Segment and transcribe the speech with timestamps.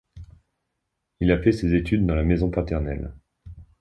[1.19, 3.13] Il a fait ses études dans la maison paternelle.